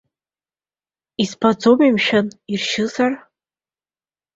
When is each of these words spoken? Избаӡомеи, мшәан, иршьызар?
Избаӡомеи, 1.21 1.91
мшәан, 1.95 2.27
иршьызар? 2.53 3.13